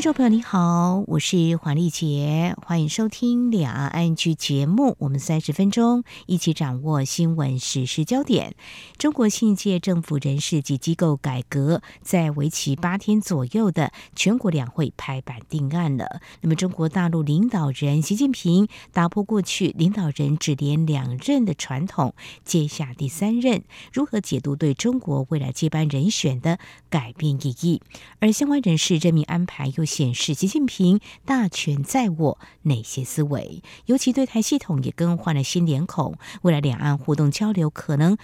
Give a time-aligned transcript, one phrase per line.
[0.00, 4.96] 听众朋友你好，我是黄丽杰，欢迎收听两岸 ING 节目。
[4.98, 8.54] 我们三十分钟一起掌握新闻时事焦点。
[8.96, 16.22] 中国新一届政府人事及机构改革在为期八天左右的全国两会拍板定案了。
[16.40, 27.82] 那么，中国大陆领导人习近平打破过去领导人只连两任的传统，接下第三任，如何解读对中国未来接班人选的改变意义？
[28.20, 33.60] 而相关人士任命安排又显示习近平大权在握，哪些思维？
[33.86, 38.16] 尤其对台系统也更换了新脸孔，未来两岸互动交流可能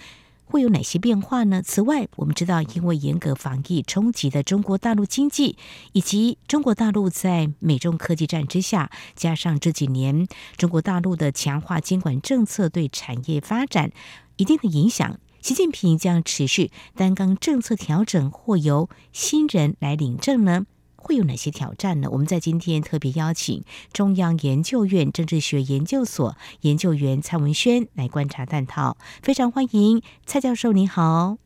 [0.45, 1.61] 会有哪些变化呢？
[1.61, 5.57] 此外，我们知道，因为严格防疫冲击的中国大陆经济，
[5.91, 13.91] 以及中国大陆在美中科技战之下，加上这几年中国大陆的强化监管政策对产业发展
[14.37, 20.65] 一定的影响，习近平将持续担纲政策调整，或由新人来领政呢？
[21.07, 22.09] 会有哪些挑战呢？
[22.11, 23.63] 我们在今天特别邀请
[23.93, 31.37] 中央研究院政治学研究所研究员蔡文轩来观察探讨，非常欢迎蔡教授，您好。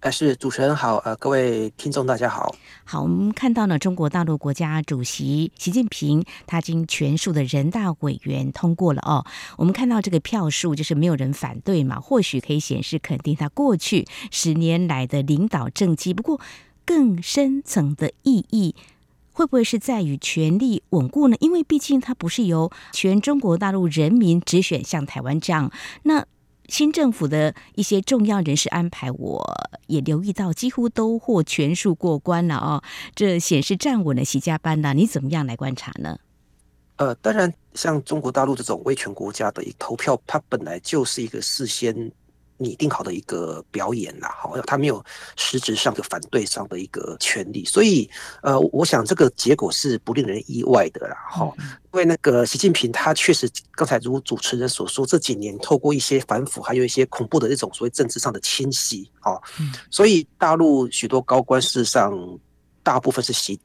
[0.00, 2.56] 呃，是主持人好，呃，各位听众大家好。
[2.84, 9.26] 好，我们看到呢，中国大陆国家主席习近平他经全数的人大委员通过了哦。
[9.58, 16.14] 我们看到这个票数就是没有人反对嘛，或许可以显示肯定他过去十年来的领导政绩。
[16.14, 16.40] 不过
[16.86, 18.74] 更深层的意义。
[19.32, 21.36] 会不会是在于权力稳固呢？
[21.40, 25.70] 因为毕竟它不是由全中国大陆人民直选，像台湾这样。
[26.04, 26.24] 那
[26.68, 29.44] 新政府的一些重要人事安排，我
[29.88, 32.82] 也留意到几乎都获全数过关了哦。
[33.14, 34.94] 这显示站稳了习家班呢？
[34.94, 36.18] 你怎么样来观察呢？
[36.96, 42.12] 呃，当然，像中国大陆这种威权国家的投票，它本来就是一个事先。
[42.62, 45.04] 拟定好的一个表演啦，好，他没有
[45.36, 48.08] 实质上的反对上的一个权利，所以
[48.42, 59.40] 呃，我想这个结果是不令人意外的啦，哈，因为那个习近平他确实刚才如主持人所说，这几年透过一些反腐，还有一些恐怖的这种所谓政治上的清洗，啊，
[59.90, 62.12] 所以大陆许多高官事实上
[62.82, 63.58] 大部分是习。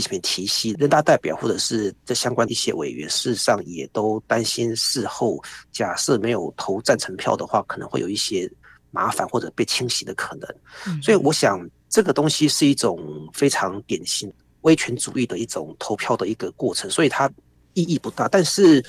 [0.00, 5.40] 进行提息，人大代表或者是这相关的一些委员，事实上也都担心事后
[5.70, 8.50] 假设没有投赞成票的话，可能会有一些
[8.90, 11.00] 麻烦或者被清洗的可能。
[11.00, 12.98] 所以我想这个东西是一种
[13.32, 14.32] 非常典型
[14.62, 17.30] 威权主义的一种投票的一个过程，所以它
[17.74, 18.26] 意义不大。
[18.26, 18.84] 但是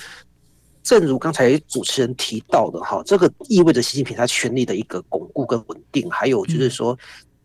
[0.82, 6.98] 正如刚才主持人提到的哈，这个意味着习近平他权力的一个巩固跟稳定，还有就是说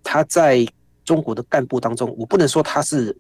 [0.03, 0.67] 他在
[1.05, 3.15] 中国的干部当中，我不能说他是。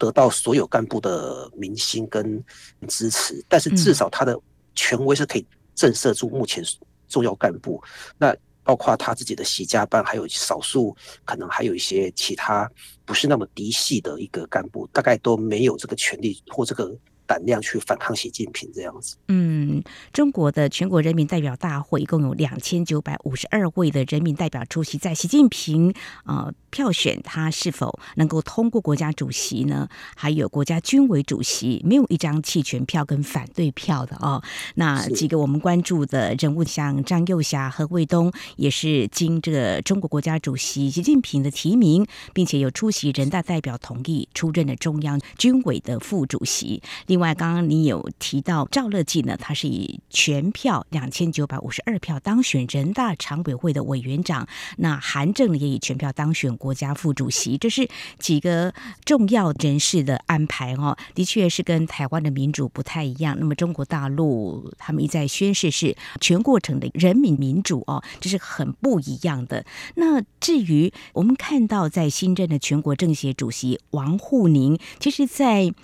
[0.00, 2.42] 得到所有干部的民心跟
[2.88, 4.36] 支持，但是至少他的
[4.74, 6.64] 权威是可以震慑住目前
[7.06, 7.80] 重要干部。
[8.16, 8.34] 那
[8.64, 12.70] 包括他自己的习家班，还有少数可能还有一些其他
[13.04, 16.96] 不是那么嫡系的一个干部，大概都没有这个权利或这个。
[17.30, 19.14] 胆量去反抗习近平这样子。
[19.28, 19.80] 嗯，
[20.12, 29.88] 中国的全国人民代表大会一共有两千九百五十二位的人民代表出席，在习近平呃票选他是否能够通过国家主席呢？
[30.16, 34.42] 还有国家军委主席，没有一张弃权票跟反对票的哦。
[34.74, 42.04] 那几个我们关注的人物，像张幼霞、何卫东，也是经这个中国国家主席习近平的提名，
[42.34, 46.82] 并且有出席人大代表同意出任的中央军委的副主席。
[47.06, 54.48] 另另外，刚刚你有提到赵乐际呢，他是以全票两千九百五十二票当选人大常委会的委员长。
[54.78, 57.58] 那韩正也以全票当选国家副主席。
[57.58, 57.86] 这是
[58.18, 58.72] 几个
[59.04, 63.36] 重要人士的安排哦，的确是跟台湾的民主不太一样。
[63.38, 69.66] 那么中国大陆他们一再宣示是全过程的人民民主哦，这是很不一样的。
[69.96, 75.74] 那至于我们看到在新任的全国政协主席王沪宁，其实，在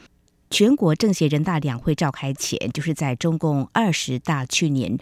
[0.50, 4.98] 全国政协人大两会召开前，就是在中共二十大去年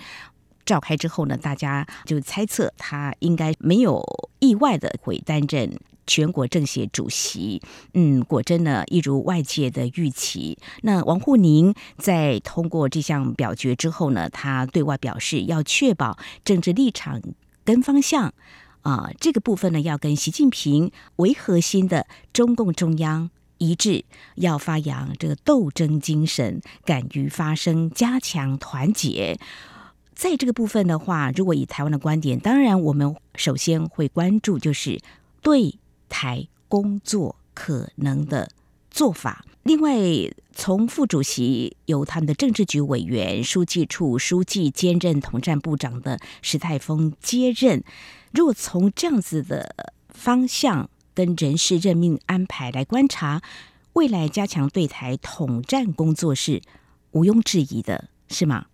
[0.65, 4.03] 召开之后呢，大家就猜测他应该没有
[4.39, 7.61] 意外的会担任全国政协主席。
[7.93, 10.59] 嗯，果真呢，一如外界的预期。
[10.83, 17.21] 那王沪宁在通过这项表决之后呢，他对外表示要确保政治立场
[17.65, 18.33] 跟方向
[18.81, 23.31] 啊，这个部分呢要跟习近平为核心的中共中央。
[23.59, 24.05] 一致
[24.37, 29.39] 要发扬这个斗争精神，敢于发声，加强团结。
[30.15, 35.01] 在这个部分的话，如果以台湾的观点，当然我们首先会关注就是
[35.43, 35.79] 对
[36.09, 38.49] 台工作可能的
[38.91, 39.45] 做法。
[39.65, 39.97] 另外，
[40.53, 47.83] 从副主席由他们的政治局委员、书记处书记兼任统战部长的石泰峰接任。
[48.31, 53.41] 如果从这样子的方向跟人事任命安排来观察，
[53.95, 56.61] 未来加强对台统战工作是
[57.13, 58.67] 毋庸置疑的，是吗？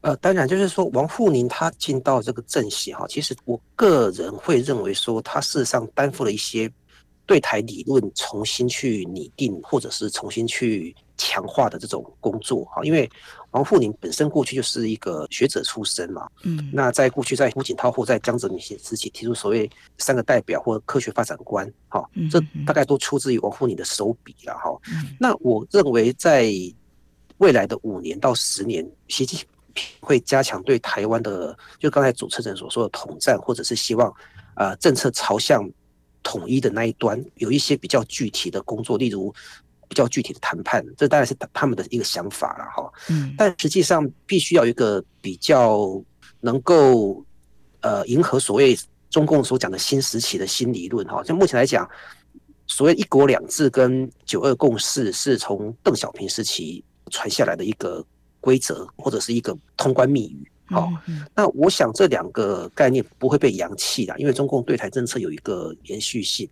[0.00, 6.72] 呃，当然，就是说王沪宁他进到这个政协哈，其实我个人会认为说，他事实上担负了一些。
[7.26, 13.06] 对台理论重新去拟定，或者是重新去强化的这种工作哈，因为
[13.52, 24.70] 王沪宁本身过去就是一个学者出身嘛，嗯，那在过去在胡锦涛或在江泽民时期提出所谓三个代表或科学发展观，哈，这大概都出自于王沪宁的手笔了哈。
[25.18, 26.52] 那我认为在
[27.38, 29.40] 未来的五年到十年，习近
[29.72, 34.12] 平会加强对台湾的，就刚才主持人所说的统战，或者是希望
[34.54, 35.68] 啊政策朝向。
[36.24, 39.32] 统一的那一端有一些比较具体的工作，例如
[39.88, 42.92] 比较具体的谈判，这当然是他们的一个想法了哈。
[43.08, 46.00] 嗯，但实际上必须要有一个比较
[46.40, 47.24] 能够
[47.80, 48.78] 呃迎合所谓
[49.10, 51.24] 中共所讲的新时期的新理论哈。
[51.24, 51.88] 像目前来讲，
[52.66, 58.04] 所谓一国两制跟九二共识是从邓小平时期传下来的一个
[58.40, 60.50] 规则或者是一个通关密语。
[60.66, 60.92] 好，
[61.34, 66.46] 那我想这两个概念不会被扬弃的，因为中共对台政策有一个延续性。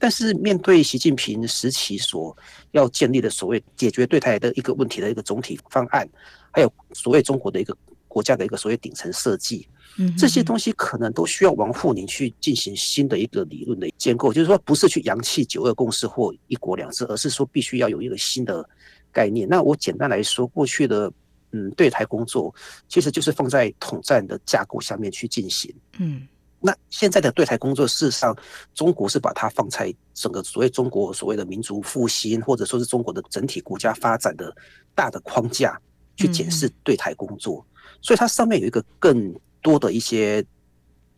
[0.00, 2.36] 但是面对习近平时期所
[2.72, 6.08] 要建立的所谓解决对台的一个问题的一个总体方案，
[6.50, 7.76] 还有所谓中国的一个
[8.08, 9.68] 国家的一个所谓顶层设计，
[9.98, 18.68] 嗯这些东西可能都需要王沪宁去进行新的一个理论的建构，就是说不是去扬弃九二共识或一国两制，而是说必须要有一个新的
[19.12, 19.48] 概念。
[19.48, 21.12] 那我简单来说，过去的。
[21.52, 22.54] 嗯，对台工作
[22.86, 25.74] 其实就是放在统战的架构下面去进行。
[25.98, 26.24] 嗯，
[26.60, 28.36] 那现在的对台工作，事实上
[28.74, 34.54] 中国是把它放在整个所谓中国所谓的民族复兴，或者说是中国的整体国家发展的
[34.94, 35.80] 大的框架
[36.16, 37.64] 去检视对台工作，
[38.02, 40.44] 所以它上面有一个更多的一些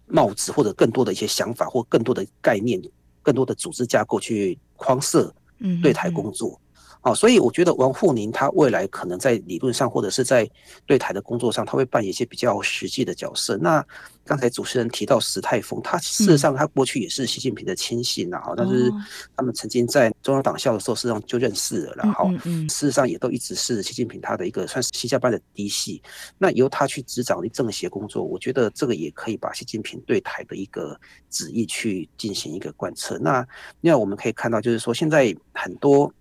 [0.07, 2.81] 帽子，或者更多的一些想法，或更多的概念，
[3.21, 5.35] 更多的组织架构去框设
[5.83, 6.61] 对台工作。
[7.03, 10.49] 啊，所以我觉得王沪宁他未来可能在理论上或者是在
[10.87, 13.57] 对台的工作上，他会扮演一些比较实际的角色。
[13.57, 13.85] 那
[14.25, 18.89] 刚才主持人提到石泰峰，他事实上他过去也是习近平的亲信呐，哈，但是
[19.37, 22.31] 他们曾经在中央党校的时候，事实际上就认识了，然后
[22.69, 26.01] 事实上也都一直是习近平他的一个算是西家班的嫡系。
[26.39, 30.97] 那由他去执掌的政协工作，我觉得这个也可以把习近平对台的一个
[31.29, 33.19] 旨意去进行一个贯彻。
[33.19, 33.45] 那
[33.81, 36.13] 另外我们可以看到，就是说现在很多。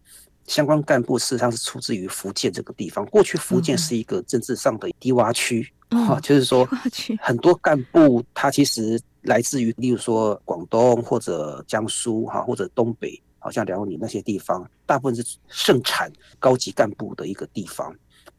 [0.47, 3.05] 相关干部事实上是出自于福建这个地方。
[3.05, 6.67] 过去福建是一个政治上的低洼区，哈，就是说
[7.21, 17.95] 很多干部他其实来自于，例如说广东或者江苏，哈，或者东北，好像辽宁那些地方，大部分是盛产高级干部的一个地方。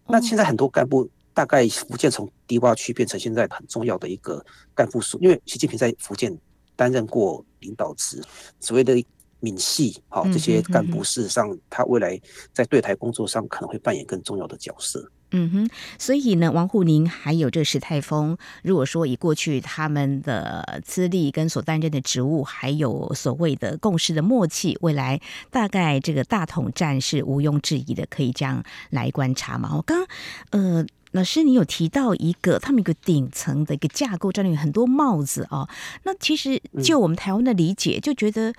[0.07, 4.45] 那现在很多干部，大概福建从低洼区变成现在很重要的一个
[4.75, 6.37] 干部数，因为习近平在福建
[6.77, 8.23] 担任过领导职，
[8.61, 9.03] 所谓的。
[9.43, 12.19] 闽系，好，这些干部事实上，他未来
[12.53, 15.11] 在对台工作上可能会扮演更重要的角色。
[15.33, 29.75] 嗯哼，所以呢，王沪宁还有这个石泰峰，如果说以过去他们的资历跟所担任的职务，还有所谓的共识的默契，未来大概这个大统战是毋庸置疑的，可以这样来观察嘛。
[29.75, 30.07] 我刚
[30.51, 35.67] 呃，老师你有提到一个他们一个顶层的一个架构，这里有很多帽子哦。
[36.05, 38.53] 那其实就我们台湾的理解，就觉得。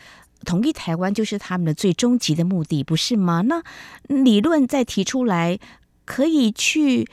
[0.44, 3.42] 统一台湾就是他们的最终极的目的，不是吗？
[3.42, 3.64] 那
[4.08, 5.60] 理论再提出来，
[6.06, 7.08] 可以去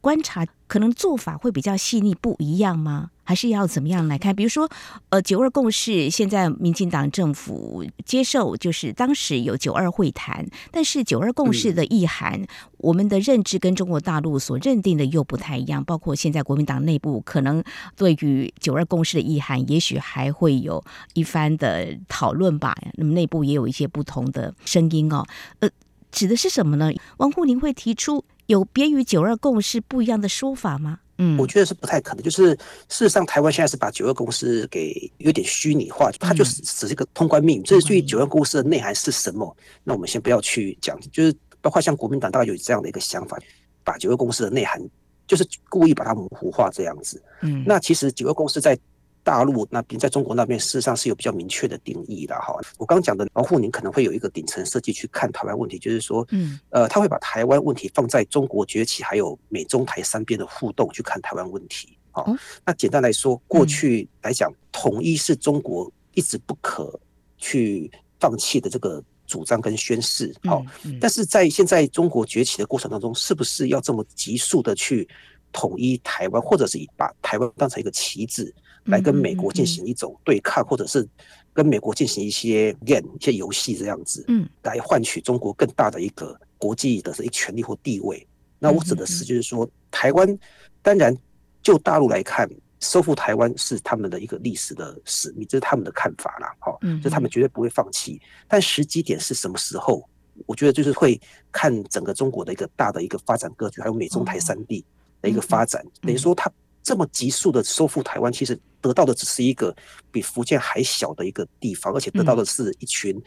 [0.00, 3.10] 观察，可能做法会比较细腻，不一样吗？
[3.26, 4.34] 还是要怎么样来看？
[4.34, 4.70] 比如说，
[5.10, 12.46] 呃，九二共识，现在民进党政府接受，就是当时有九二会谈，但是九二共识的意涵，嗯、
[12.78, 15.84] 我们的认知跟中国大陆所认定的又不太一样。
[15.84, 17.62] 包括现在国民党内部可能
[17.96, 20.82] 对于九二共识的意涵，也许还会有
[21.14, 22.74] 一番的讨论吧。
[22.94, 25.26] 那么内部也有一些不同的声音哦。
[25.58, 25.68] 呃，
[26.12, 26.92] 指的是什么呢？
[27.16, 31.00] 王沪宁会提出有别于九二共识不一样的说法吗？
[31.18, 32.22] 嗯，我觉得是不太可能。
[32.22, 37.62] 就是事实上，台湾现在是把九二共识给有点虚拟化，它就是只是一个通关密语。
[37.62, 40.98] 这是至于九二共识的内涵是什么，那我们先不要去讲。
[41.12, 43.38] 就是包括像国民党大概有这样的一个想法，
[43.82, 44.80] 把九二共识的内涵
[45.26, 47.22] 就是故意把它模糊化这样子。
[47.42, 48.78] 嗯，那其实九二共识在。
[49.26, 52.56] 大陆那边，在中国那边，事实上是有比较明确的定义的哈。
[52.78, 61.98] 我刚讲的王沪宁可能会有一个顶层设计去看台湾问题，就是说，嗯，呃，他会把台湾问题放在中国崛起还有美中台三边的互动去看台湾问题。
[62.12, 62.32] 好，
[62.64, 66.96] 那简单来说，过去来讲，统一是中国一直不可
[67.36, 67.90] 去
[68.20, 70.32] 放弃的这个主张跟宣誓。
[70.44, 70.64] 好，
[71.00, 75.08] 但是在现在中国崛起的过程当中，是不是要这么急速的去
[75.50, 78.54] 统一台湾，或者是把台湾当成一个棋子
[78.86, 81.06] 来跟美国进行一种对抗，或者是
[81.52, 88.26] 跟美国进行一些 game 一些游戏这样子，嗯，来换取中国更大的一个国际的一个权力或地位？
[88.58, 90.38] 那我指的是，就是说台湾，
[90.82, 91.16] 当然
[91.62, 92.48] 就大陆来看。
[92.78, 96.54] 收复台湾是他们的一个历史的使命，这是他们的看法啦。
[96.58, 98.20] 好，就他们绝对不会放弃。
[98.46, 100.06] 但时机点是什么时候？
[100.44, 101.18] 我觉得就是会
[101.50, 104.84] 看整个中国的一个大的一个发展格局，还有美中台三地
[105.22, 105.82] 的一个发展。
[106.02, 106.52] 等于说，他
[106.86, 109.74] 这么急速的收复台湾，其实得到的只是一个
[110.12, 113.20] 比福建还小的一个地方，而且得到的是一群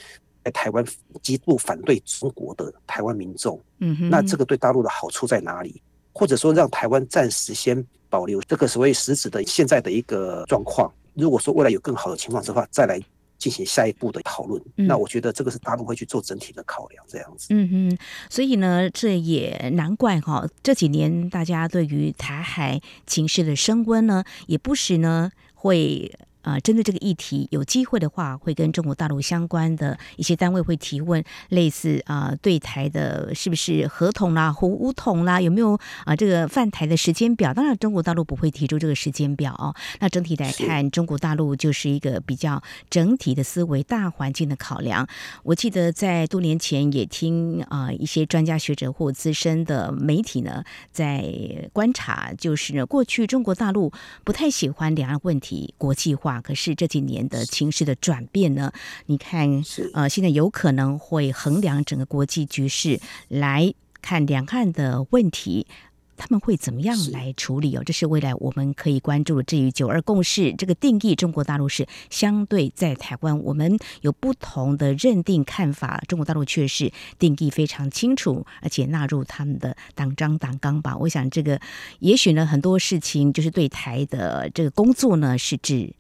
[0.46, 0.86] 在台湾
[1.22, 3.62] 极度反对中国的台湾民众。
[3.80, 5.82] 嗯，那这个对大陆的好处在哪里？
[6.14, 10.90] 或者说，让台湾暂时先保留这个所谓实质的现在的一个状况。
[11.14, 12.98] 如果说未来有更好的情况的话，再来
[13.40, 14.62] 进行下一步的讨论。
[14.76, 17.48] 嗯、那我觉得这个是大陆会去做整体的考量，这样子。
[17.50, 17.98] 嗯嗯，
[18.30, 26.12] 所以呢，这也难怪哈，这几年大家对于台海情势的升温呢，也不时呢会。
[26.42, 37.54] 啊、呃，针对这个议题，有机会的话，会跟中国大陆相关的一些单位会提问，类似啊、呃，对台的是不是合同啦、武武统啦，有没有啊、呃、这个犯台的时间表？
[37.54, 39.76] 当然，中国大陆不会提出这个时间表哦。
[40.00, 45.08] 那整体来看，中国大陆就是一个比较整体的思维、大环境的考量。
[45.44, 53.92] 我记得在多年前也听啊、呃、一些专家学者或资深的媒体呢，在观察，就是呢过去中国大陆
[54.24, 56.39] 不太喜欢两岸问题国际化。
[56.42, 58.72] 可是这几年的情势的转变呢？
[59.06, 65.68] 你看，呃，现在有可能会衡量整个国际局势，来看两岸的问题，
[66.16, 67.84] 他们会怎么样来处理哦？
[67.86, 69.44] 这是未来我们可以关注的。
[69.44, 76.04] 至于九二共识这个定义，中国大陆是相对在台湾，我们有不同的认定看法。
[76.08, 80.98] 中国大陆却是定义非常清楚，而且纳入他们的党章党纲吧。
[80.98, 81.60] 我想这个
[82.00, 85.94] 也许呢，很多事情就是对台的这个工作呢，是指。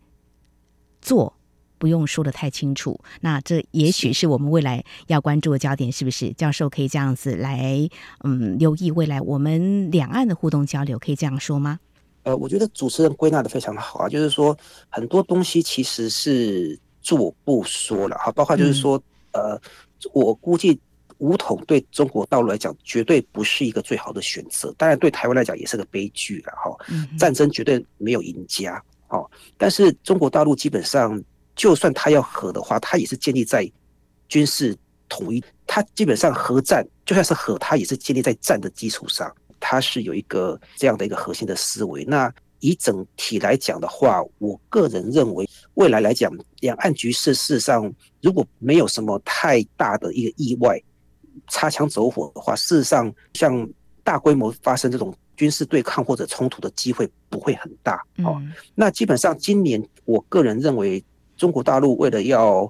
[1.09, 1.33] 做
[1.79, 6.31] 不用说的太清楚，那这也许是我们未来要关注的焦点，是不是？
[6.33, 7.89] 教授可以这样子来，
[8.23, 11.79] 嗯，留意未来我们两岸的互动交流，可以这样说吗？
[12.23, 14.55] 呃，我觉得主持人归纳的非常好啊，就是说
[14.89, 19.01] 很多东西其实是做不说了哈，包括就是说，
[19.31, 19.61] 嗯、呃，
[20.13, 20.77] 我估计
[21.19, 26.69] 武统对中国大陆来讲绝对不是一个最好的选择，当然对台湾来讲也是个悲剧了哈。
[27.17, 28.83] 战争绝对没有赢家。
[29.11, 31.19] 好，但是中国大陆基本上，
[31.55, 33.67] 就算他要和的话，他也是建立在
[34.27, 34.77] 军事
[35.09, 35.43] 统一。
[35.65, 39.35] 他基本上核战，就算是和，他也是建立在战的基础上。
[39.59, 42.05] 他是有一个这样的一个核心的思维。
[42.05, 50.79] 那以整体来讲的话，我个人认为，未来来讲，两岸局势事实上如果没有什么太大的一个意外，
[51.47, 53.67] 擦枪走火的话，事实上像
[54.03, 55.11] 大规模发生这种。
[55.39, 58.41] 军事对抗或者冲突的机会不会很大哦。
[58.75, 61.01] 那基本上今年，我个人认为，
[61.37, 62.69] 中国大陆为了要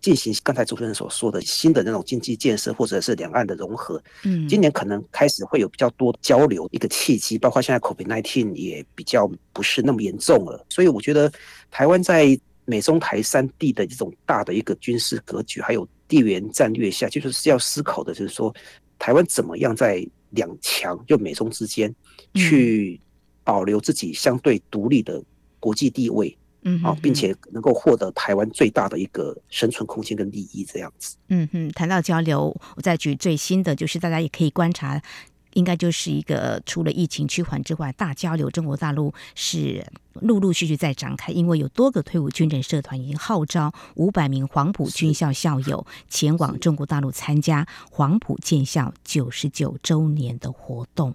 [0.00, 7.38] 进行刚才主持人所说的新的那种经济建设，或者是两岸的融合，嗯，今年可能开始会有比较多交流一个契机。
[7.38, 11.30] 包括现在 COVID-19 也比较不是那么严重了，所以我觉得
[11.70, 18.52] 台湾在美中台三地的这种大的一个军事格局，还有地缘战略下，就是要思考的，就是说
[18.98, 21.94] 台湾怎么样在两强就美中之间。
[22.34, 23.00] 去
[23.42, 25.20] 保留自己相对独立的
[25.58, 31.16] 国际地位，嗯，啊，并且能够获得台湾最大的一个生存空间跟利益，这样子。
[31.28, 35.02] 嗯哼，谈到交流，我再举最新的，就是大家也可以观察，
[35.54, 38.50] 应该就是一个除了疫情趋缓之外，大交流。
[38.50, 39.84] 中国大陆是。
[40.20, 51.14] 陆陆续续在展开，因为有多个退伍军人社团已经号召五百名黄埔军校校友前往中国大陆参加黄埔建校九十九周年的活动。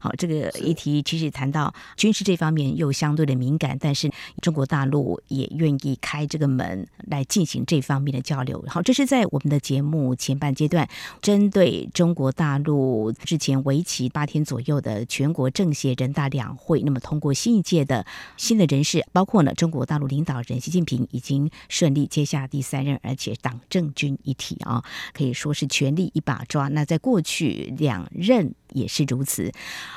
[0.00, 4.10] 好，这个议题其实谈到军事这方面又相对的敏感，但是
[4.42, 8.64] 中国大陆也愿意开这个门来进行这方面的交流。
[8.66, 10.88] 好，这是在我们的节目前半阶段，
[11.22, 18.04] 针对中国大陆之前为期八天左右的全国政协人大两会，那么通过新一届的。
[18.40, 24.82] 新的人事包括呢，中国大陆领导人习近平已经顺利接下第三任，而且党政军一体啊，
[25.12, 26.68] 可以说是权力一把抓。
[26.68, 29.52] 那在过去两任也是如此。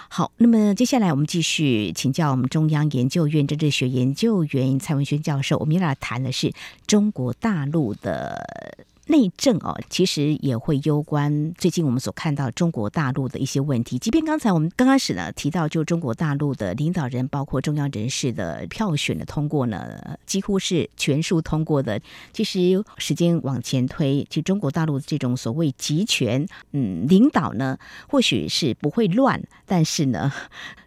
[0.09, 6.51] 好，那么接下来我们继续请教我们中央研究院政治学研究员蔡文轩教授，我们要来谈的是
[6.85, 8.85] 中国大陆的。
[9.13, 13.99] 内政哦，其实也会攸关最近我们所看到中国大陆的一些问题。
[13.99, 22.01] 即便刚才我们刚开始呢提到，就中国大陆的领导人，包括中央人士的票选的通过呢，几乎是全数通过的。
[22.33, 27.77] 其实时间往前推，其实中国大陆这种所谓集权，嗯，领导呢，
[28.09, 30.33] 或许是不会乱，但是呢。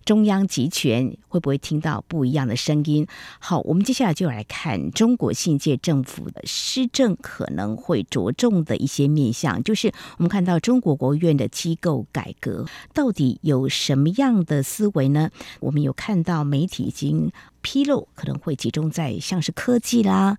[0.07, 3.05] 中央集权会不会听到不一样的声音？
[3.41, 15.29] 好，我们接下来就来看中国新界政府的施政可能会着重的一些面向，就是我们看到中国国务院的机构改革到底有什么样的思维呢？
[15.61, 17.31] 我们有看到媒体已经
[17.61, 20.39] 披露，可能会集中在像是科技啦。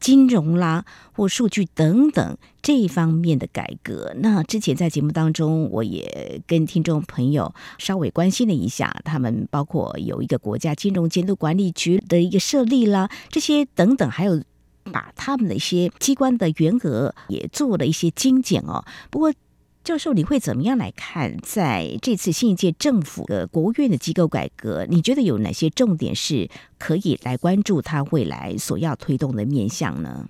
[0.00, 4.14] 金融啦，或数据等等这一方面的改革。
[4.18, 14.42] 那之前在节目当中，我也跟听众朋友稍微关心了一下，他们包括有一个国家金融监督管理局的一个设立啦，这些等等，还有
[14.92, 18.84] 把他们的一些机关的员额也做了一些精简哦。
[19.10, 19.32] 不过。
[19.84, 24.86] 教授，你会怎么样来看在这次新一届政府的国务院的机构改革？
[24.88, 26.48] 你觉得有哪些重点是
[26.78, 30.26] 可以来关注它未来所要推动的面向呢？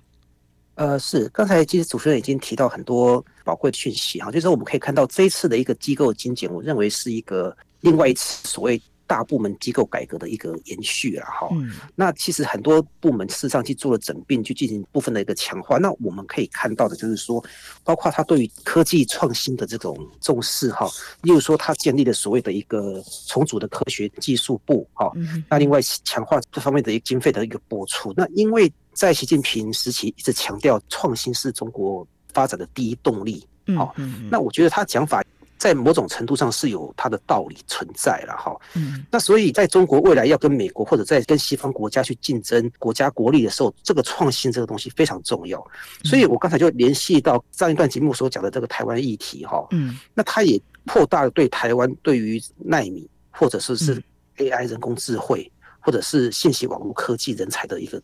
[0.73, 8.81] 呃，是刚才其实主持人已经提到很多宝贵的讯息哈，就是我们可以看到这一次的一个机构精简，我认为是一个另外一次所谓。
[9.07, 11.47] 大部门机构改革的一个延续了哈，
[11.95, 15.77] 那其实很多部门事实上去做了整并，去进行部分的一个强化。
[15.77, 17.43] 那我们可以看到的就是说，
[17.83, 20.89] 包括他对于科技创新的这种重视哈，
[21.21, 25.11] 例如说他建立了所谓的一个重组的科学技术部哈，
[25.49, 28.13] 那另外强化这方面的一个经费的一个拨出。
[28.17, 33.45] 那因为在习近平时期一直强调创新是中国发展的第一动力，
[33.75, 33.93] 好，
[34.29, 35.23] 那我觉得他讲法。
[35.57, 45.65] 在某种程度上是有它的道理存在了哈，嗯，那所以在中国未来要跟美国或者在跟西方国家去竞争国家国力的时候，这个创新这个东西非常重要。
[46.03, 54.01] 所以我刚才就联系到上一段节目所讲的这个台湾议题哈，嗯，那它也扩大了对台湾对于奈米或者说是
[54.37, 58.01] AI 人工智慧或者是信息网络科技人才的一个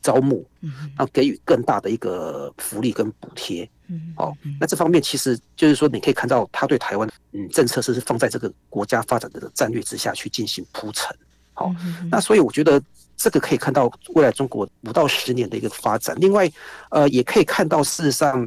[0.00, 3.68] 招募，嗯，然后给予更大的一个福利跟补贴。
[3.88, 11.14] 嗯，好，那这方面其实就是说，你可以看到他对台湾，嗯，政策是是放在这个国家发展的战略之下去进行铺陈。
[11.52, 11.72] 好，
[12.10, 12.82] 那所以我觉得
[13.16, 16.16] 这个可以看到未来中国五到十年的一个发展。
[16.18, 16.50] 另外，
[16.90, 18.44] 呃，也可以看到事实上，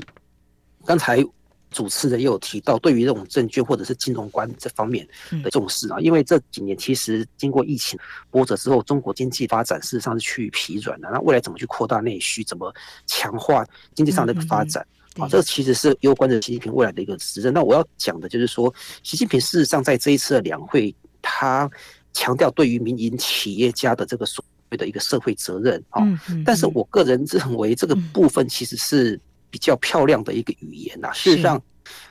[0.85, 1.23] 刚才
[1.69, 5.07] 主持人也有提到，对于这种证券或者是金融关这方面
[5.43, 7.97] 的重视啊，因为这几年其实经过疫情
[8.29, 11.09] 波折之后，中国经济发展事实上是趋于疲软的。
[11.09, 12.73] 那未来怎么去扩大内需，怎么
[13.05, 14.85] 强化经济上的一个发展？
[15.19, 17.53] 啊，这其实是攸关着习近平未来的一个执政。
[17.53, 21.69] 那我要讲的就是说，习近平事实上在这一次的两会，他
[22.13, 26.01] 强调对于民营企业家的这个所谓的一个社会责任啊。
[26.45, 31.11] 但是我个人认为这个部分其实是比较漂亮的一个语言呐。
[31.13, 31.61] 事实上，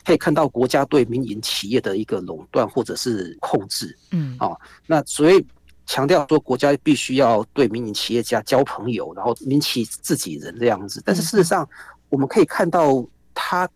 [0.04, 3.96] 可以看到国家对民营企业的一个垄断或者是控制。
[4.10, 5.44] 嗯，啊，那所以
[5.86, 11.02] 强调说国家必须要对民营企业家交朋友，然后民企自己人这样子。
[11.04, 11.68] 但是事实上，
[12.16, 13.68] 我们可以看到，它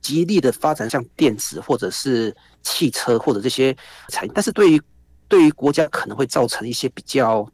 [0.00, 2.32] 极力的发展像电子或者是
[2.62, 4.80] 汽车或者这些产业，但是对于
[5.26, 7.44] 对于国家可能会造成一些比较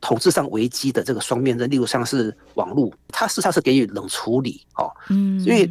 [0.00, 5.68] 统治上危机的这个双面刃，例如像是网络，它事实上是给予冷处理哦，嗯，因为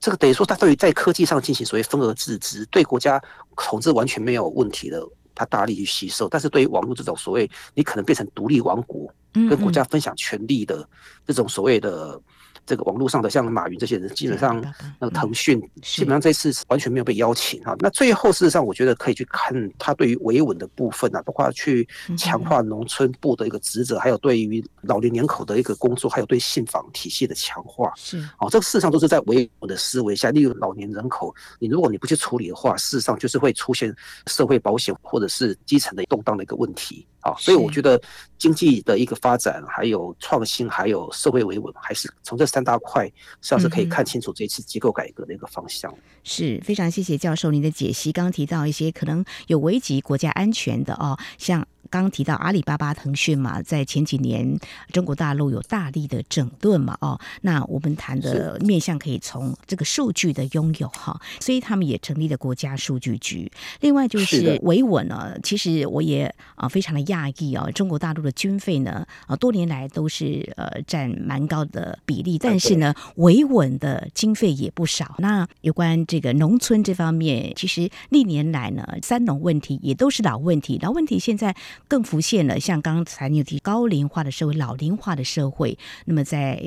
[0.00, 3.22] 这个等于说它对于在科技上进行所谓分而治之，对国家
[3.58, 10.88] 统治完全没有问题的，它大力去吸收，但是对于网络这种所谓你可能变成独立王国，跟国家分享权力的
[11.26, 12.18] 这种所谓的。
[12.68, 14.62] 这个网络上的像马云这些人，基本上
[15.00, 17.74] 那个腾讯基本上这次完全没有被邀请哈。
[17.78, 27.90] 那最后事实上，我觉得可以去看他对于维稳的部分啊，包括去强化农村部的一个职责，还有对于老年人口的一个工作，还有对信访体系的强化。
[27.96, 30.30] 是哦，这个事实上都是在维稳的思维下。
[30.30, 33.94] 例如老年人口，你如果你不去处理的话，事实上就是会出现
[34.26, 37.06] 社会保险或者是基层的动荡的一个问题。
[37.28, 38.00] 啊，所以我觉得
[38.38, 43.10] 经济的一个发展，还有创新，还有社会维稳，还是从这三大块，
[43.42, 45.92] 上是可以看清楚这次机构改革的一个方向。
[45.92, 48.12] 嗯、是非常谢谢教授您的解析。
[48.12, 51.66] 刚刚提到一些可能有危及国家安全的哦，像。
[51.90, 54.58] 刚提到阿里巴巴、腾讯嘛，在前几年
[54.92, 63.50] 中国大陆有大力的整顿嘛，哦，那我们谈的面向可以从这个数据的拥有哈，所以他们也成立了国家数据局。
[63.80, 75.16] 另外就是维稳呢，其实我也啊非常的讶异啊，中国大陆的军费呢啊多年来都是呃占蛮高的比例，但是呢维稳的经费也不少。
[75.18, 81.54] 那有关这个农村这方面，其实历年来呢三农问题也都是老问题，老问题现在。
[81.86, 85.78] 更浮现了，像刚才你有提高龄化的社会、老龄化的社会。
[86.06, 86.60] 那么在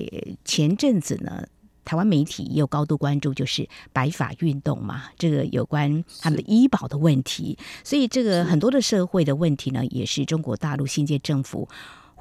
[0.45, 1.45] 前阵子呢，
[1.83, 11.67] 台湾媒体也有高度关注，就是白发运动嘛，这个有关他们的医保的问题，所以这个很多的社会的问题呢，也是中国大陆新界政府。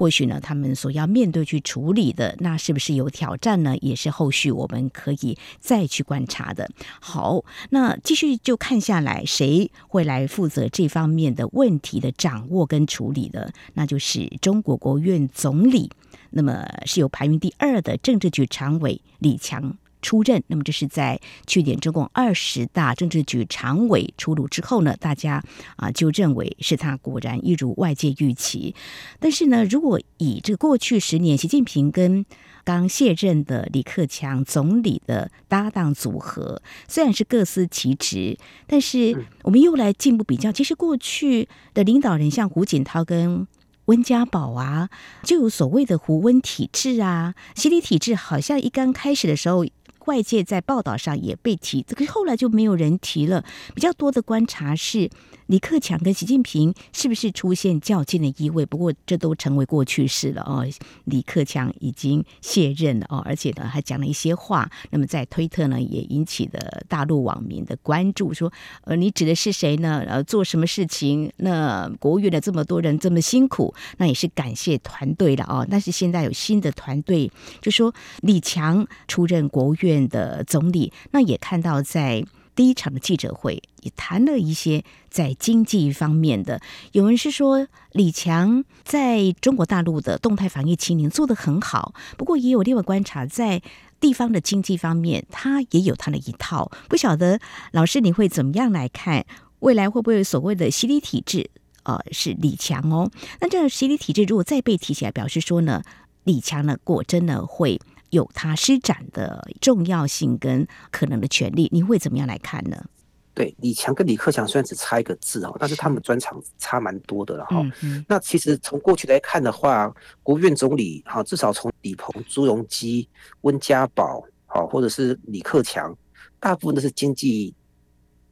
[0.00, 3.76] 或许呢，他们所要面对去处理的，那是不是有挑战呢？
[3.82, 6.70] 也是后续我们可以再去观察的。
[7.02, 13.52] 好，那继续就看下来，谁会来负责这方面的问题的掌握跟处理的？
[13.74, 15.90] 那就是中国国务院总理，
[16.30, 19.76] 那么是由排名第二的政治局常委李强。
[20.02, 25.42] 出任，那么这是在去年中共二十大政治局常委出炉之后呢，大家
[25.76, 28.74] 啊就认为是他果然一如外界预期。
[29.18, 32.24] 但是呢，如果以这个过去十年习近平跟
[32.62, 43.46] 刚卸任的李克强总理的搭档组合，虽然是各司其职，但是我们又来进一步比较，其实过去的领导人像胡锦涛跟
[43.86, 44.90] 温家宝啊，
[45.24, 49.64] 就有所谓的胡温体制啊，习李体制，好像一刚开始的时候。
[50.06, 53.44] 外界在报道上也被提，可是后来就没有人提了。
[53.74, 55.08] 比较多的观察是，
[55.50, 58.64] 李克强跟习近平是不是出现较劲的意味？
[58.64, 60.64] 不过这都成为过去式了哦。
[61.06, 64.70] 李克强已经卸任了哦，而且呢还讲了一些话。
[64.90, 68.52] 那么在推特呢也引起了大陆网民的关注，说
[68.84, 70.04] 呃你指的是谁呢？
[70.06, 71.32] 呃做什么事情？
[71.38, 75.66] 那国务院的这么多人这么辛苦，那也是感谢团队了哦。
[75.68, 77.28] 但是现在有新的团队，
[77.60, 79.90] 就说李强出任国务院。
[80.08, 82.24] 的总理，那也看到在
[82.61, 86.61] 第一场的记者会也谈了一些在经济方面的。
[86.92, 93.62] 有人是说李强在中国大陆的动态防疫清零做得很好，不过也有另外观察，在
[93.99, 96.70] 地方的经济方面，他也有他的一套。
[96.87, 97.40] 不晓得
[97.73, 99.25] 老师你会怎么样来看
[99.61, 101.49] 未来会不会所谓的习李体制？
[101.85, 103.11] 呃，是李强哦。
[103.40, 105.83] 那这样习李体制如果再被提起来，表示说呢，
[106.25, 107.81] 李强呢果真的会。
[108.11, 112.85] 有他施展的重要性跟可能的权利，你会怎么样来看呢？
[113.33, 117.64] 对，李强跟李克强虽然只差一个字哦，但是他们专长差蛮多的了哈。
[118.07, 119.92] 那其实从过去来看的话，
[120.23, 123.09] 国务院总理哈，至少从李鹏、朱镕基、
[123.42, 125.96] 温家宝，好，或者是李克强，
[126.38, 127.55] 大部分都是经济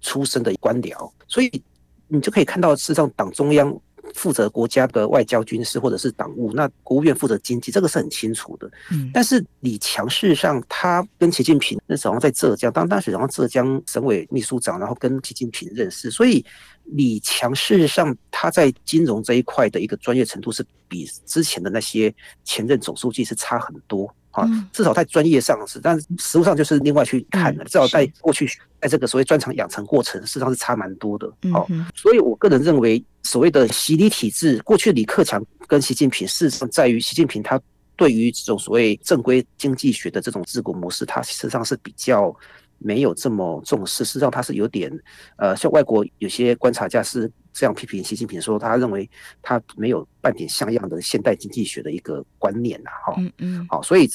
[0.00, 1.62] 出身的官僚，所以
[2.08, 3.80] 你就可以看到，事实上党中央。
[4.14, 8.70] 负责国家的外交、军事或者是党务，那国务院负责经济，这个是很清楚的。
[8.90, 16.44] 嗯，但是李强事实上，他跟习近平那时候在浙江当当时，然后浙江省委秘书长，然后跟习近平认识，所以
[16.84, 24.12] 李强事实上他在金融这一块的一个专业程度是比之前的那些前任总书记是差很多。
[24.30, 27.64] 啊，至少在专业上是，但是实务上就是另外去看的。
[27.64, 28.46] 至少在过去，
[28.80, 31.28] 在这个所谓专长养成过程，事实上是差蛮多的。
[31.50, 31.66] 好，
[31.96, 37.60] 所以我个人认为，所谓的习李体制，过去李克强跟习近平，事实上在于习近平他
[37.94, 42.34] 对于这种所谓正规经济学的这种治国模式，他事实上是比较
[42.78, 44.02] 没有这么重视。
[44.02, 44.90] 事实上他是有点，
[45.36, 47.30] 呃，像外国有些观察家是。
[47.50, 49.10] 这样批评习近平说，他认为
[49.42, 54.08] 他没有半点像样的现代经济学的一个观念呐，哈，嗯嗯，好，所以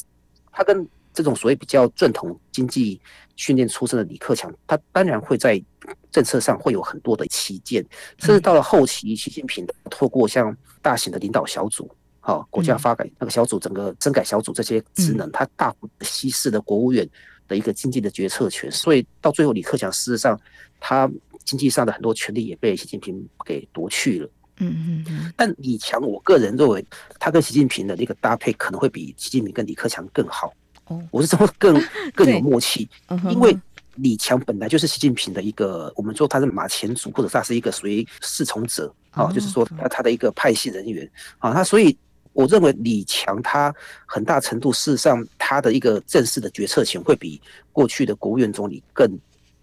[0.49, 2.99] 他跟这种所谓比较正统经济
[3.35, 5.63] 训练出身的李克强，他当然会在
[6.11, 7.85] 政策上会有很多的歧见，
[8.17, 17.07] 甚至到了后期，习近平透过像大型的领导小组，好，国家发改那个小组，整个政改小组这些职能，他大幅稀释了国务院
[17.47, 20.39] 的一个经济的决策权，所以到最后，李克强事实上
[20.79, 21.09] 他。
[21.45, 24.29] 经济上的很多权利也被习近平给夺去了。
[24.59, 26.83] 嗯嗯，但李强，我个人认为
[27.19, 30.53] 他跟习近平的那个搭配可能会比习近平跟李克强更好。
[30.87, 31.81] 哦，我是说更
[32.13, 32.87] 更有默契，
[33.29, 33.57] 因为
[33.95, 41.95] 李强本来就是习近平的一个，我们说他是马前卒，或者他是一个属于侍从者啊，就是说他他的一个派系人员啊，他所以
[42.33, 43.73] 我认为李强他
[44.05, 47.41] 很大程度事实上他的一个正式的决策权会比
[47.71, 49.07] 过去的国务院总理更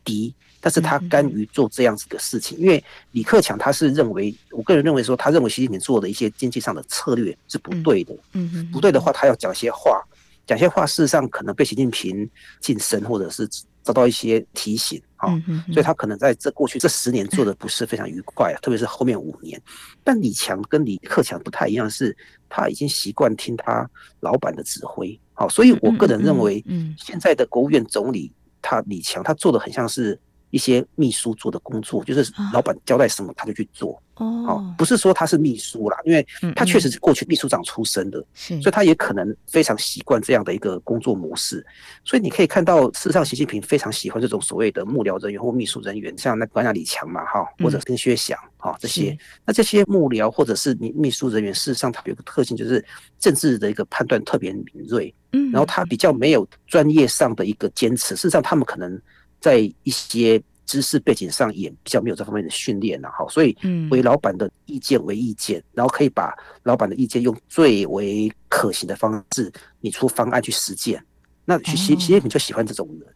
[0.05, 0.35] 低。
[0.63, 10.03] 但是他甘于做这样子的事情，因为李克强他是认为，我个人认为说，他认为习近平做的一些经济上的策略是不对的，嗯，不对的话，他要讲些话，
[10.51, 13.49] 讲些话，事实上可能被习近平晋升，或者是
[13.85, 15.29] 遭到一些提醒啊，
[15.73, 19.63] 所以他可能在这过去这十年做的不是非常愉快啊，特别是后面五年。
[20.03, 22.17] 但李强跟李克强不太一样，是
[22.49, 30.21] 他已经习惯听他老板的指挥，好，所以我个人认为，嗯，现在的国务院总理他李强他做的很像是。
[30.53, 41.65] 一些秘书做的工作，就是老板交代什么他就去做，哦，不是说他是秘书啦，因为他确实是过去秘书长出身的，所以他也可能非常习惯这样的一个工作模式。
[42.05, 49.17] 所以你可以看到，事实上习近平非常喜欢这种所谓的幕僚人员或秘书人员，像那关家李强嘛，哈，或者跟薛祥，哈，这些。
[49.47, 52.85] 那这些幕僚或者是秘秘书人员，事实上他有个特性，就是
[53.19, 58.15] 政治的一个判断特别敏锐，嗯，然后他比较没有专业上的一个坚持。
[58.15, 59.01] 事实上，他们可能
[59.41, 60.43] 在一些。
[60.71, 63.57] 知识背景上也比较没有这方面的训练了哈，所以
[63.91, 71.05] 为老板的意见为意见，然后可以把老板的意见用最为可行的方式你出方案去实践。
[71.45, 73.13] 那习习近平就喜欢这种人，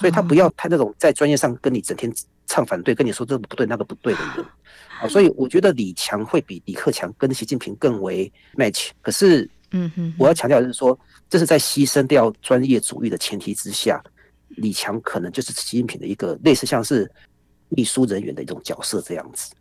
[0.00, 2.10] 所以他不要太那种在专业上跟你整天
[2.46, 4.46] 唱反对，跟你说这个不对那个不对的人
[5.02, 5.06] 啊。
[5.06, 8.88] 所以我觉得李强会比李克强跟习近平更为 match。
[9.02, 14.02] 可是，嗯哼，我要强调的是说，这是在牺牲掉专业主义的前提之下。
[14.56, 17.10] 李强可能就是习近平的一个类似像是
[17.70, 19.52] 秘书人员的一种角色这样子，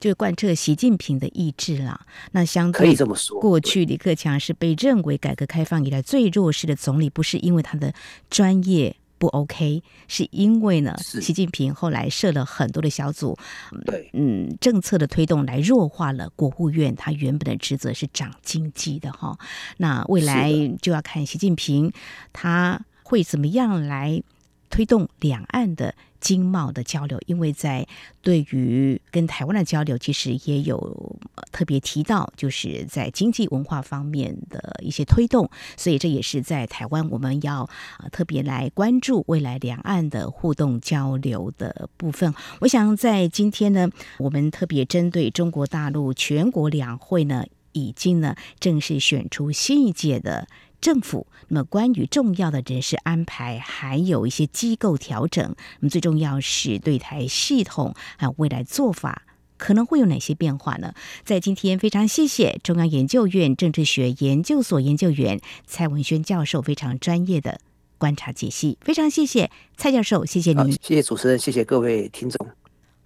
[0.00, 2.00] 就是贯彻习近平的意志啦。
[2.32, 7.92] 那相对可以这么说，过去李克强是被认为改革开放以来最弱势的总理，不是因为他的
[8.30, 13.36] 专业不 OK，是因为呢，习近平后来设了很多的小组，
[13.84, 19.38] 对，嗯，政策的推动来弱化了国务院他原本的职责是长经济的哈。
[19.76, 21.92] 那未来就要看习近平
[22.32, 22.80] 他。
[23.06, 24.20] 会怎么样来
[24.68, 27.20] 推动两岸的经贸的交流？
[27.26, 27.86] 因为在
[28.20, 31.16] 对于跟台湾的交流，其实也有
[31.52, 35.48] 特别提到，就是在经济文化方面的一些推动。
[35.76, 37.70] 所以这也是在台湾我们要
[38.10, 42.34] 特别来关注未来两岸的互动交流的部分。
[42.62, 43.88] 我想在今天呢，
[44.18, 50.48] 我们特别针对中国大陆全国两会呢，已经呢正式选出新一届的。
[50.86, 55.42] 政府，那么关于重要的人事安排，还有一些机构调整，
[55.80, 59.22] 那么最重要是对台系统还有未来做法
[59.56, 60.94] 可能会有哪些变化呢？
[61.24, 67.58] 在今天非常谢谢中央研究院政治学研究所研究员蔡文轩教授非常专业的
[67.98, 72.46] 观察解析，非常谢谢蔡教授，谢谢您，谢谢主持人，谢谢各位听众。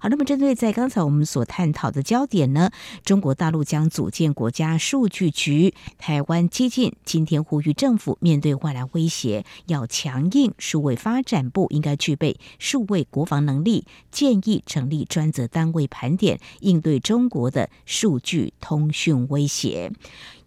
[0.03, 2.71] 好，那么针对在刚才我们所探讨的焦点呢，
[3.05, 19.93] 中国大陆将组建国家数据局，台湾激进今天呼吁政府面对外来威胁，要强硬，数位发展部应该具备数位国防能力，建议成立专责单位盘点应对中国的数据通讯威胁。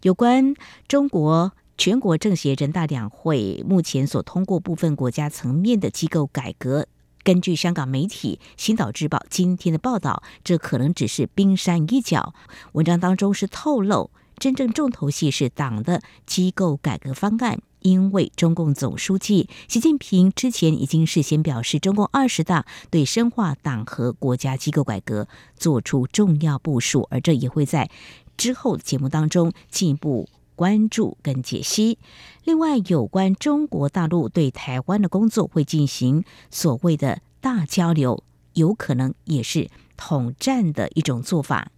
[0.02, 0.54] 有关
[0.88, 6.88] 中国全国政协人大两会目前所通过部分国家层面的机构改革。
[7.24, 12.34] 根据香港媒体《星岛日报》今天的报道，这可能只是冰山一角。
[12.72, 27.90] 文章当中是透露，真正重头戏是党的机构改革方案，因为中共总书记习近平之前已经事先表示，中共二十大对深化党和国家机构改革做出重要部署，而这也会在
[28.36, 30.28] 之后的节目当中进一步。
[30.54, 31.98] 关注跟解析。
[32.44, 38.22] 另外，有关中国大陆对台湾的工作会进行所谓的大交流，
[38.54, 41.70] 有可能也是统战的一种做法。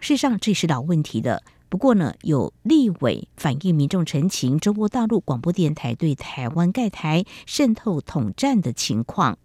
[0.00, 1.42] 事实上，这是老问题的。
[1.68, 9.38] 不过呢，有立委反映民众陈情，中国大陆广播电台对台湾盖台渗透统战的情况。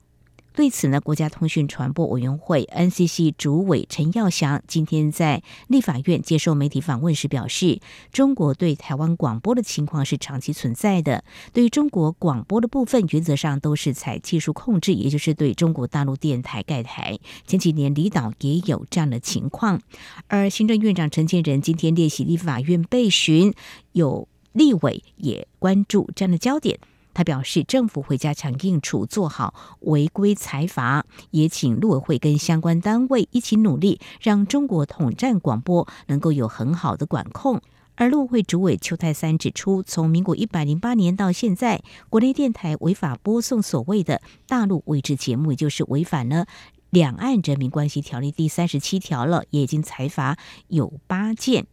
[0.58, 7.80] 对此呢，国家通讯传播委员会 NCC 主委陈耀祥今天在立法院接受媒体访问时表示，
[8.12, 11.24] 中国对台湾广播的情况是长期存在的。
[11.54, 17.20] 对于中国广播的部分，原则上都是采技术控制，也就是对中国大陆电台盖台。
[17.46, 19.80] 前几年离岛也有这样的情况。
[20.26, 23.54] 而行政院长陈建仁今天列席立法院备询，
[23.92, 26.80] 有立委也关注这样的焦点。
[27.18, 37.60] 他表示，政府会加强应处，做好违规裁罚，也请陆委会跟相关单位一起努力，让中国统战广播能够有很好的管控。
[37.96, 46.46] 而陆会主委邱太三指出，从民国一百零八年到现在，国内电台违法播送所谓的大陆位置节目，也就是违反了
[46.92, 51.66] 《两岸人民关系条例》第三十七条了，也已经裁罚有八件。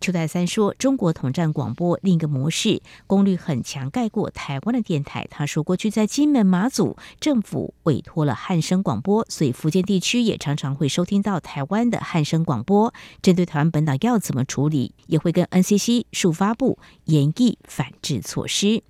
[0.00, 12.92] 邱太三说：“中国统战广播另一个模式，功率很强，盖过台湾的电台。”他说：“过去在金门、马祖，政府委托了汉声广播，所以福建地区也常常会收听到台湾的汉声广播。
[13.22, 18.82] 针对台湾本岛要怎么处理，也会跟 NCC 数发布严厉反制措施。”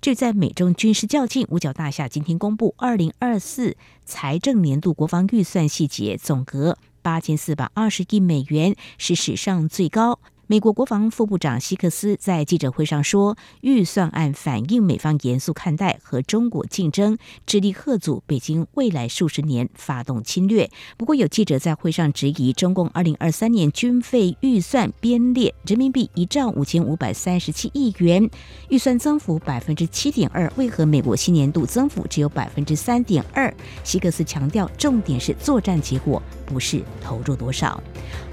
[0.00, 10.20] 这在美中军事较劲，五角大厦今天公布二零二四财政年度国防预算细节，总额八千四百二十亿美元，是史上最高。
[10.46, 20.70] 美国国防副部长希克斯在记者会上说，预算案反映美方严肃看待和中国竞争，致力吓阻北京未来数十年发动侵略。
[20.98, 28.28] 不过，有记者在会上质疑，中共二零二三年军费预算编列人民币一兆五千五百三十七亿元，
[28.68, 33.52] 预算增幅百分之七点二，为何美国新年度增幅只有百分之三点二？
[33.82, 37.82] 希克斯强调，重点是作战结果，不是投入多少。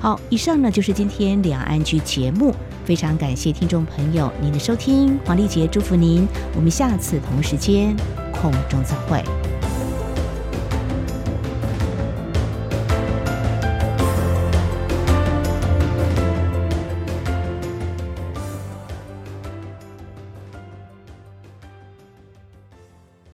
[0.02, 2.00] 好，以上呢就是今天两岸剧。
[2.00, 7.96] 节目非常感谢听众朋友您的收听，黄丽杰祝福您，我们下次同时间
[8.34, 9.24] 空中再会。